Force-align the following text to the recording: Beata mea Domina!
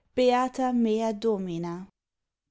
Beata 0.15 0.71
mea 0.73 1.13
Domina! 1.13 1.75